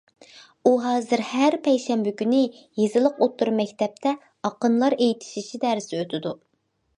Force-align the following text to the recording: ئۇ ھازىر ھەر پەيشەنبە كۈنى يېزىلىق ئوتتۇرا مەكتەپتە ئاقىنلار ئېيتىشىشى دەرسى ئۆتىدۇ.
ئۇ 0.67 0.71
ھازىر 0.83 1.21
ھەر 1.31 1.57
پەيشەنبە 1.67 2.13
كۈنى 2.21 2.39
يېزىلىق 2.83 3.21
ئوتتۇرا 3.27 3.53
مەكتەپتە 3.59 4.15
ئاقىنلار 4.51 4.97
ئېيتىشىشى 4.99 5.63
دەرسى 5.69 6.01
ئۆتىدۇ. 6.01 6.35